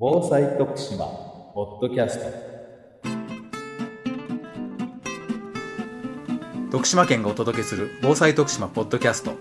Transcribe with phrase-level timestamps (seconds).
[0.00, 1.06] 防災徳島
[1.54, 2.26] ポッドキャスト。
[6.70, 9.32] 徳島県がお届けする防災徳島ポッドキャスト。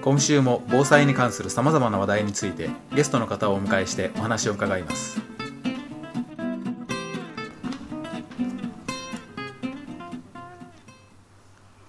[0.00, 5.20] 今週も防災に関するさまざまな話題についてゲストの方をお迎えしてお話を伺います。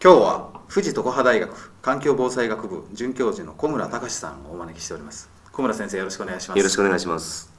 [0.03, 5.29] 今日は富士常葉大学環境防災学部准教授の小村隆さんをお招きしております。
[5.51, 6.57] 小村先生よろしくお願いします。
[6.57, 7.50] よろしくお願いします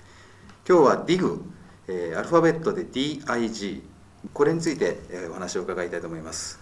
[0.69, 1.41] 今日は DIG、
[1.89, 3.83] えー、アルファベットで DIG
[4.33, 6.61] これについて、えー、お話を伺いたいと思います。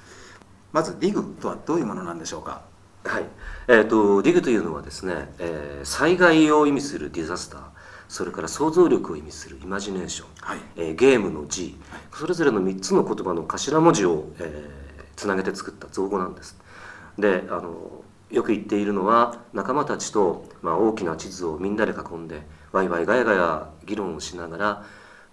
[0.73, 2.63] まず DIG とはどういうものなんでしょうか？
[3.05, 3.25] はい、
[3.69, 7.61] えーと、DIG というのはですね、えー、災害を意味するディザスター。
[8.09, 16.59] それから想像力を意味するイマジネーション、はい、えー、ゲームの G、はい、それぞれの3つの言葉の頭文字を、えー、つなげて作った造語なんです。
[17.19, 24.85] であのよく言っているのは仲間たちと、まあ、大きな地図をみんなで囲んでワイワイガヤガヤ議論をしながら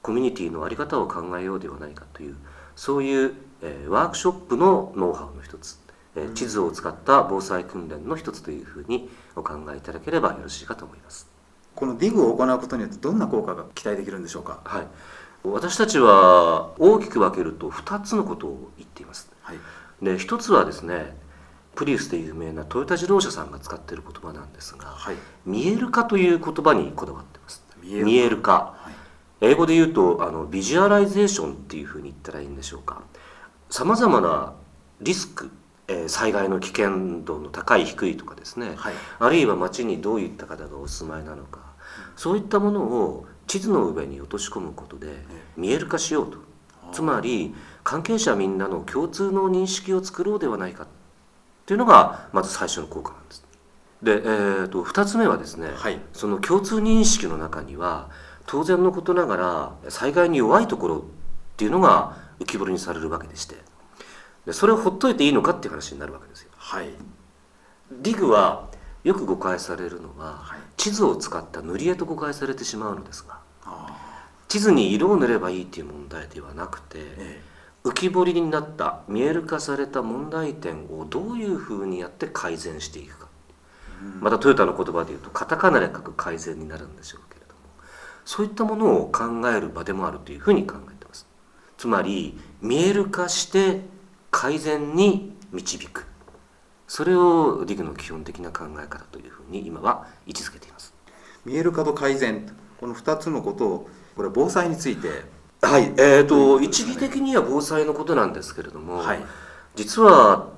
[0.02, 2.36] コミュニティの在り方を考えようではないかという
[2.76, 5.80] そういう、えー、ワークショップのノウハウの一つ、
[6.16, 11.28] えー、地図を使った防災訓練の一つというふうにお考えいただければよろしいかと思います。
[11.76, 14.62] この DIG を行うことによってどんな効果が期待できるんでしょうか？
[14.64, 14.88] はい。
[15.44, 19.58] 私たちは大きく分けると2つのことを言っています、はい、
[20.02, 21.16] で1つはですね
[21.78, 27.64] プリウスで有名なトヨタ自動車さんが使っている言葉なんですが、はい、見える化という言葉にこだわってます。
[27.84, 28.90] 見える化、は
[29.42, 33.04] い、英語で言うとあの visualization っていうふうに言ったらいいんでしょうか。
[33.70, 34.54] さまざまな
[35.02, 35.52] リスク、
[35.88, 41.60] えー、災害の危険度の高い低いとかですね、はい、あるいは街にどういった方がお住まいなのか、
[42.16, 45.24] そういったものを地図の上に落とし込むことで
[45.56, 46.40] 見える化しようと、
[46.92, 47.54] つまり
[47.84, 50.88] 関係者みんなの共通の認識を作ろうではないか
[51.68, 53.46] っていうのがまず最初の効果なんです。
[54.02, 58.10] で、えーと、2つ目はですね、はい、その共通認識の中には
[58.46, 59.36] 当然のことなが
[59.84, 61.02] ら災害に弱いところっ
[61.58, 63.56] ていうのが浮き彫りにされるわけでして。
[64.46, 66.52] でそれをほっといていいのかっていう話になるわけですよ。
[66.56, 66.90] はい、
[67.92, 68.70] ディグは
[69.04, 73.40] よく誤解されるのは、はい、地図を使った塗り絵と誤解されてしまうのですが
[74.48, 77.57] 地図に色を塗ればいいっていう問題ではなくて、ええ
[77.88, 83.28] 浮き彫りになった見える化された問題点をどういうふうにやって改善していくか、
[84.20, 87.62] またトヨタの言葉で言うとカタカナで書く改善になるんでしょうけれども。
[88.26, 91.26] そういったものを考える場でもあるというふうに考えてます。
[91.78, 93.82] つまり見える化して
[94.32, 96.06] 改善に導く。
[96.88, 100.94] それをリグの基本的な考え方というふうに今は位置づけています。
[101.46, 109.20] 見える化と改善この2つのことをこれは防災についてはい、えーと、一義的には防災のことなんですけれども、はい、
[109.76, 110.50] 実は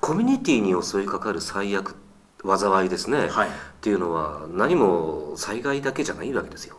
[0.00, 1.96] コミュニティに襲いかかる最悪
[2.44, 6.76] 災いですね、はい、っていうのは何も災害だけじゃないわけですよ。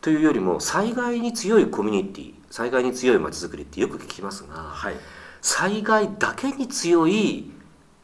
[0.00, 4.94] というよりも災害に強いコミュニティ災害に強いまちづくりってよく聞きますが、はい、
[5.40, 7.50] 災害だけに強い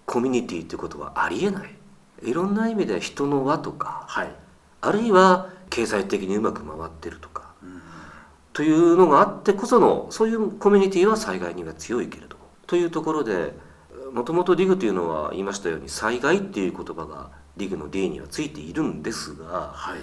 [0.06, 1.74] コミュニティということはありえない。
[2.22, 4.30] いろんな意味で人の輪とか、はい、
[4.80, 7.39] あるいは経済的にうまく回ってるとか
[8.60, 12.44] というのがあってこそのそういうコミュニティは災害には強いけれども。
[12.66, 13.54] というところで
[14.12, 19.98] もともと DIG というのは言いましたように災害っていう言葉が DIG の D にはついているんですが、はい、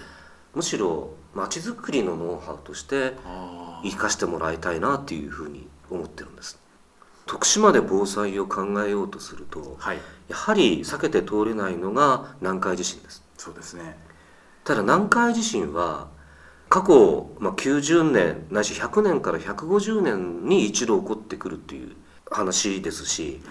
[0.55, 3.13] むしろまちづくりのノウハウとして
[3.83, 6.59] 生かしてもらいたいなっていうふうに思ってるんです。
[7.27, 13.23] 徳島で防災を考えようとすると、はい、やはり避けて通れないのが南海地震です。
[13.37, 13.99] そうですね。
[14.63, 16.16] ただ南海地震は
[16.69, 21.95] 過去、まあ、90年ないし100年から150年に一度起こってくるっていう
[22.29, 23.41] 話ですし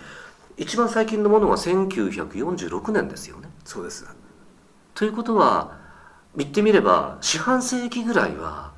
[0.57, 3.49] 一番最近のものは1946年ですよね。
[3.65, 4.07] そうです
[4.95, 5.79] ということは
[6.35, 8.73] 言ってみれば四半世紀ぐらいは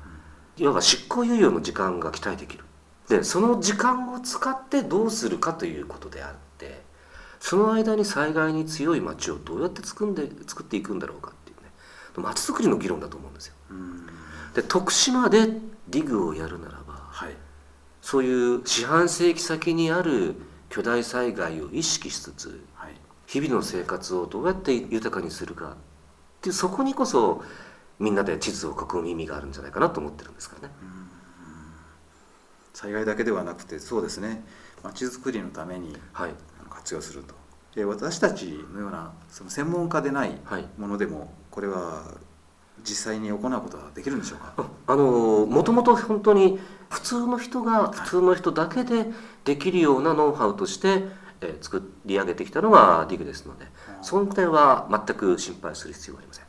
[0.57, 2.65] いわば執行猶予の時間が期待できる。
[3.07, 6.81] でその時間を使ってどうするかということであって
[7.39, 11.71] その間に災害に強い町をどうやって作んで作っていくんだろうかっていうね
[12.17, 13.55] 町づくりの議論だと思うんですよ。
[14.53, 15.47] で徳島で
[15.87, 17.33] ディグをやるならば、はい、
[18.01, 20.35] そういう四半世紀先にある
[20.69, 22.93] 巨大災害を意識しつつ、はい、
[23.27, 25.75] 日々の生活をどうやって豊かにするかっ
[26.41, 27.43] てそこにこそ
[27.99, 30.73] みんなで地図を囲む意味があるんじゃないかなと思ってるんですからね。
[32.73, 34.41] 災害だけではなくてそうですね。
[34.83, 35.97] 街づくりのために
[36.69, 37.35] 活用すると、
[37.75, 40.39] で私たちのようなその専門家でない。
[40.77, 42.05] ものでも、これは
[42.89, 44.65] 実際に行うことはできるんでしょうか？
[44.87, 46.59] あのもともと本当に
[46.89, 49.05] 普通の人が普通の人だけで
[49.45, 51.03] できるようなノウハウとして、
[51.41, 53.67] えー、作り上げてきたのが DIG ですので、
[54.01, 56.45] その点は全く心配する必要はありません。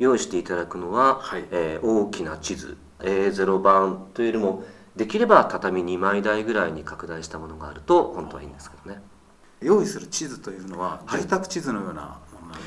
[0.00, 4.64] 用意していただくのは、はい、えー、大きな地図 A0 版というよりも
[4.96, 9.00] できれば畳2枚台ぐらいに拡大したものがあると本当はいいんですけどね。
[9.60, 12.18] 用意する地図というのは住宅地図のような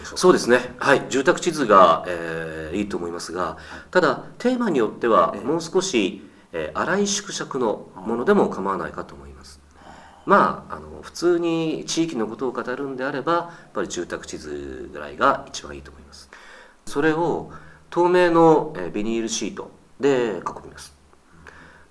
[0.08, 0.76] しょうか、そうですね。
[0.80, 1.06] はい。
[1.10, 3.58] 住宅地図が、えー、いいと思いますが
[3.92, 9.60] ただテーマによってはもう少し、えー、粗い縮尺のものでも構わないかと思います。
[10.26, 16.30] まああの普通に地域のことを語るんであればやっぱり住宅地図ぐらいが一番いいと思います。
[16.86, 17.52] それを
[17.90, 20.94] 透明のビニールシートで囲みます。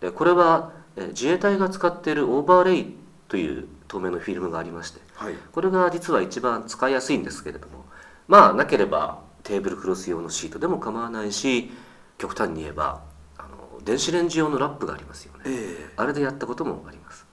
[0.01, 2.95] でこれは自衛隊が使っているオーバーレイ
[3.29, 7.86] という透明のフィルムがありまして、はい、これが実は一番使いやすいんですけれども
[8.29, 11.71] まあなければテーブルクロス用のシートでも構わないし
[12.19, 13.03] 極端に言えば
[13.39, 17.27] あの電子レンジ用のラップがありますよね、えー、あれでやったこともあります。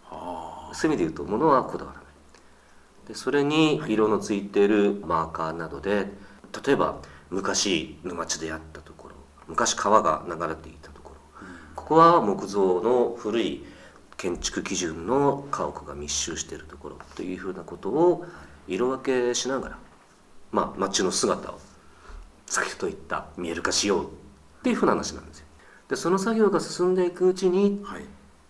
[0.74, 2.04] そういう意味で言うと物はこだわらない。
[3.08, 6.08] でそれに色のついているマーカーなどで
[6.66, 7.00] 例えば
[7.30, 9.16] 昔沼地であったところ
[9.48, 13.66] 昔川が流れていたところ、ここは木造の古い
[14.16, 18.26] 建築基準の家屋が密集しているところというふうなことを
[18.68, 19.00] 色分
[19.30, 19.80] けしながら、
[20.54, 21.60] まあ、街の姿を
[22.46, 24.08] 先ほど言った見える化しようっ
[24.64, 25.48] ていうふうな話なんですよ。
[25.90, 28.06] でその作業が進んでいくうちに、はい、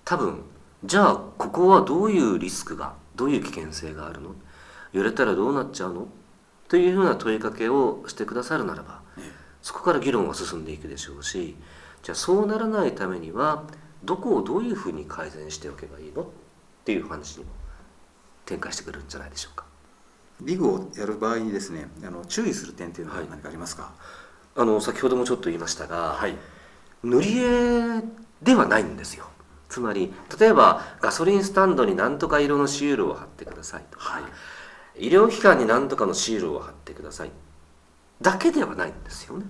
[0.06, 0.44] 多分
[0.84, 4.36] じゃあここはどういうリスクがどういう危険性があるの？
[4.92, 6.08] 揺れたらどうなっちゃうの？
[6.68, 9.02] というふうな問いかけをしてくださるならば、
[9.62, 11.56] そこから議論は進んでいくでしょうし
[12.02, 13.64] じゃあそうならないためには
[14.04, 16.24] どこをどういうふうに改善しておけばいいの？
[16.24, 16.26] っ
[16.84, 17.52] ていう話にも
[18.46, 19.66] 展開してくるんじゃないでしょうか。
[20.46, 23.92] リグをやる場合にですねあの注意する点というのは何かありますか、はい、
[24.62, 26.36] あの先ほどもちょっと言いましたが、はい、
[27.04, 28.02] 塗り絵
[28.42, 29.26] ではないんですよ。
[29.70, 34.30] つまり例えばガソリンスタンドに何とか色のシールを貼ってくださいとか、は
[34.96, 37.32] い、医療機関に何とかのシールを貼ってください。
[38.22, 39.46] だけではないんですよね。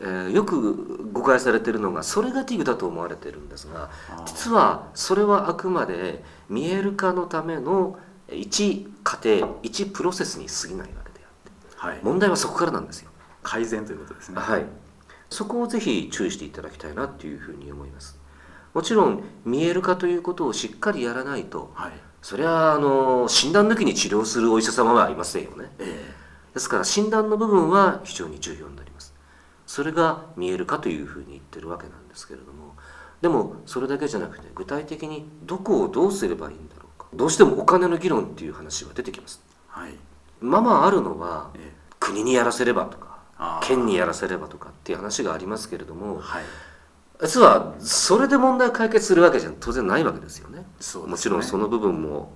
[0.00, 3.90] えー、よく誤解されてるのがそれがティグだと思われてるんですが
[4.26, 7.96] 実はそれはあくまで見える化のための
[8.36, 13.10] 一過程一プロセスに過ぎないわけであって、はい、問題はそこからなんですよ。
[13.42, 14.40] 改善ということですね。
[14.40, 14.64] はい。
[15.30, 18.18] そこをぜひ注意していただきたいなというふうに思います。
[18.72, 21.92] もちろん見える化ということをしっかりやらないと、はい、
[22.22, 29.14] それはあの診断抜きに治療するお医者様はいませんよね、えー、ですから診断の部分は非常に重要になります。
[29.66, 32.74] それが見える化というふうに言ってるわけなんですけれども
[33.22, 36.83] でもそれだけじゃなくて具体的にどこをどうすればいいんだろう。
[36.83, 36.83] か
[37.16, 39.92] どうしてもお金の議論っていう話は出てきます、はい、
[40.40, 41.62] まあまああるのは、えー、
[41.98, 43.18] 国にやらせればとか
[43.62, 46.44] 県にやらせればとかっていう話がありますけれども、はい。
[47.22, 50.64] 実はそれで問題解決するわけじゃ当然ないわけですよね、ね、
[51.06, 52.32] もちろんその部分も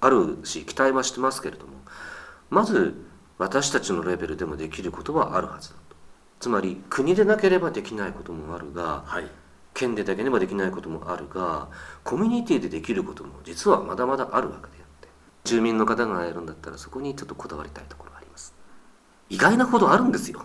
[0.00, 1.80] あるし期待はしてますけれども。
[2.50, 2.94] まず
[3.38, 5.96] 私たちのレベルでもできることはあるはずだと。
[6.40, 9.24] つまり国でなければできないこともあるが、はい、
[9.80, 11.68] 県でだけではできないこともあるが
[12.04, 15.08] コミュニティでできることも実はまだまだあるわけであって
[15.44, 18.54] 住民の方がやるんだったらそこにちょっとこだわりたいところがあります。
[19.30, 20.44] 意外なほどあるんですよ。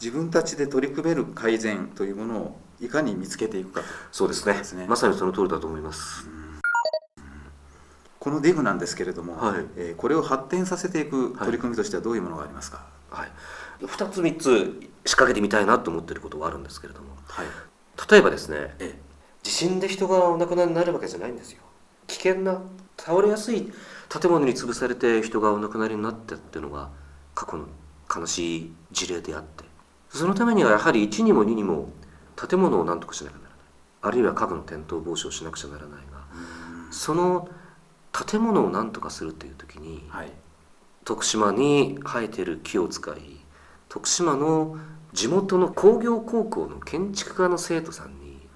[0.00, 3.82] 自分たちで取り組める改善というものをいかに見つけていくか
[4.12, 6.28] そうですね、ね、まさにその通りだと思います、
[8.18, 13.30] このディグなんですけれども、はい、えー、これを発展させていく取り組みとしてはどういうものがありますか、はい、
[13.84, 17.46] 2つ3つ仕掛けてみたいなと思っていることがあるんですけれども、はい、
[18.10, 18.98] 例えばですね、ええ、
[19.42, 21.62] 地震で人がお亡くなりになるわけじゃないんですよ。
[22.06, 22.60] 危険な
[22.96, 23.72] 倒れやすい
[24.08, 26.90] 建物に潰されて人がお亡くなりになったっていうのが
[27.34, 27.66] 過去の
[28.14, 29.64] 悲しい事例であって
[30.10, 31.88] そのためにはやはり1にも2にも
[32.36, 33.58] 建物を何とかしなきゃならない。
[34.02, 36.24] あるいは家具の転倒防止をしなくちゃならないが
[36.90, 37.48] その
[38.12, 40.30] 建物を何とかするっていう時に、はい、
[41.04, 43.40] 徳島に生えてる木を使い
[43.88, 44.76] 徳島の
[45.14, 48.46] 地元の工業高校の建築家の生徒さんに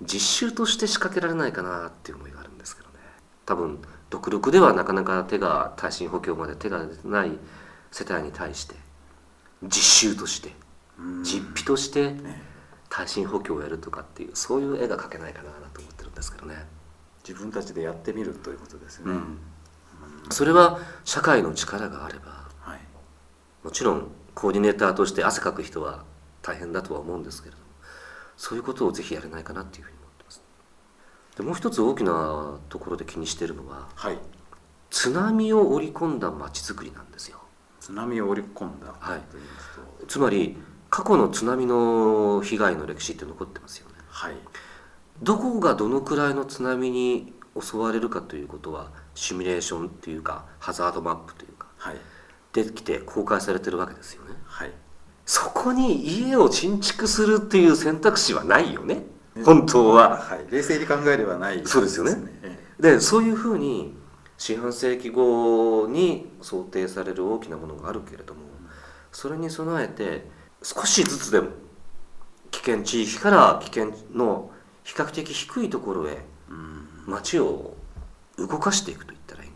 [0.00, 2.94] 実習として仕掛けられないかなっていう思いがあるんですけどね。
[3.44, 3.80] 多分
[4.10, 7.32] 独力ではなかなか手が耐震補強まで手が出てない
[7.90, 8.76] 世帯に対して
[9.64, 10.52] 実習として
[11.22, 12.14] 実費として
[12.88, 16.64] 耐震補強をやるとかっていうそういう絵が描けないかなと思ってるんですけどね。
[17.26, 19.38] 自分たちでやってみるということですよね、うん、
[20.28, 22.80] それは社会の力があれば、はい、
[23.64, 26.04] もちろんコーディネーターとして汗かく人は
[26.42, 27.64] 大変だとは思うんですけれども
[28.36, 30.42] そういうことをぜひやれないかなっていうふうに思ってます。
[31.36, 34.18] でもう一つ大きなところで気にしているのは、はい、
[34.90, 37.38] 津波を織り込んだ街づくりなんですよ。
[37.80, 39.22] 津波を織り込んだ、はい、
[40.08, 40.56] つまり
[40.90, 43.94] 過去の津波の被害の歴史って残ってますよね。
[44.08, 44.34] はい、
[45.22, 51.96] どこがどのくらいの津波に襲われるかということはシミュレーションというかハザードマップというか、はい、
[52.54, 54.30] できて公開されてるわけですよね。
[54.46, 54.72] はい、
[55.26, 59.02] そこに家を新築するっていう選択肢はないよね。
[59.44, 62.16] 本当は、はい、冷静に考えればない、そうですよね。
[62.78, 63.96] でそういうふうに
[64.38, 68.40] 四半世紀後に想定される大きなものがあるけれども
[69.12, 70.26] それに備えて
[70.62, 71.48] 少しずつでも
[72.50, 74.50] 危険地域から危険の
[74.82, 76.18] 比較的低いところへ
[77.06, 77.74] 街を
[78.36, 79.50] 動かしていくと言ったらいい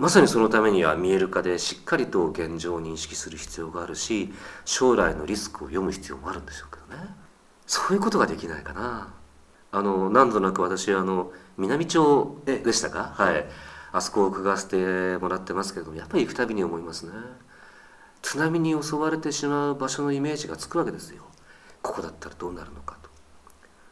[0.00, 4.32] まさにそのためには見える化でしっかりと現状を認識する必要があるし
[4.64, 7.10] 将来のリスクを読む必要もあるんでしょうけどね。
[7.66, 9.12] そういうことができないかな。
[9.72, 13.12] あの何度なく私あの南町でしたか？
[13.14, 13.44] はい。
[13.92, 17.12] あそこを伺わせてもらってますけれどもやっぱり行くたびに思いますね。
[18.22, 21.24] 津波に襲われてしまう場所のイメージがつくわけですよ。
[21.82, 23.10] ここだったらどうなるのかと。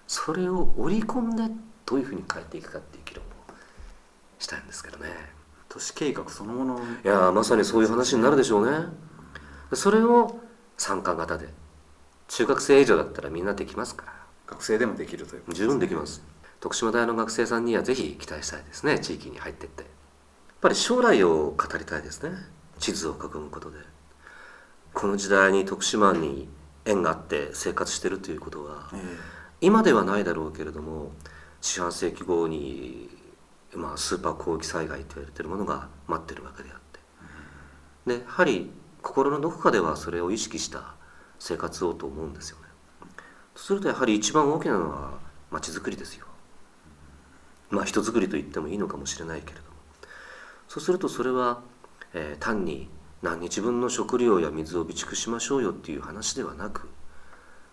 [0.07, 3.29] それを織り込んでどういうふうに変えていくかっていう議論を
[4.39, 5.37] したいんですけどね。
[5.69, 6.81] 都市計画そのもの。
[7.05, 8.87] いやまさにそういう話になるでしょうね。
[9.75, 10.41] それを
[10.77, 11.49] 参加型で。
[12.29, 14.13] 中学生以上だったらみんなできますから。
[14.47, 16.23] 学生でもできるという、ね、十分できます。
[16.61, 18.99] 徳島大の学生さんにはぜひ期待したいですね。
[18.99, 19.83] 地域に入っていって。
[19.83, 19.91] やっ
[20.61, 22.31] ぱり将来を語りたいですね。
[22.79, 23.79] 地図を囲むことで。
[24.95, 26.49] この時代に徳島に
[26.85, 29.01] 縁があって生活してるということは、えー、
[29.61, 31.13] 今ではないだろうけれども
[31.61, 33.09] 四半世紀後に、
[33.75, 37.01] まあ、スーパー広域災害と言われてるものが待ってるわけであって、
[38.07, 38.71] でやはり
[39.03, 40.95] 心のどこかではそれを意識した
[41.39, 42.65] 生活をと思うんですよね。
[43.55, 45.19] とするとやはり一番大きなのは
[45.51, 46.27] 街づくりですよ。
[47.71, 49.69] まあ人づくりと言ってもいいのかもしれないけれども。
[50.69, 51.61] そうするとそれは、
[52.15, 52.89] えー、単に
[53.23, 56.89] 何日分の食料や水を備蓄しましょうよっていう話ではなく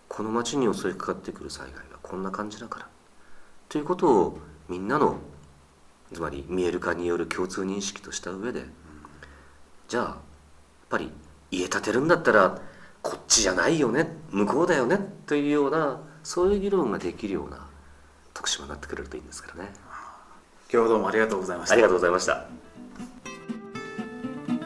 [0.08, 2.88] この町に襲いかかってくる災害はこんな感じだから。
[3.68, 4.38] ということを
[4.68, 5.18] みんなの
[6.12, 8.64] つまり見える化による共通認識とした上で
[9.88, 10.14] じゃあやっ
[10.88, 11.10] ぱり
[11.50, 12.60] 家建てるんだったら
[13.02, 17.66] こっちじゃないよね向こうだよねというようなそういう議論ができるような
[18.34, 19.72] 徳島になってくれるといいんですからね。
[20.72, 21.74] 今日はどうもありがとうございました。
[21.74, 22.46] ありがとうございました。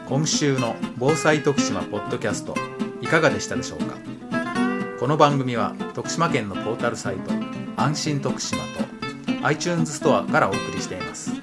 [0.07, 2.55] 今週の防災徳島ポッドキャスト
[2.99, 3.95] いかがでしたでしょうか？
[4.99, 7.31] この番組は徳島県のポータルサイト
[7.77, 8.90] 安心徳島と
[9.43, 11.40] iTunes ストアからお送りしています。